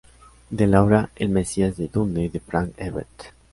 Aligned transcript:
De 0.49 0.65
la 0.65 0.81
obra 0.83 1.11
El 1.15 1.29
Mesías 1.29 1.77
de 1.77 1.87
Dune 1.87 2.27
de 2.29 2.39
Frank 2.39 2.71
Herbert. 2.77 3.33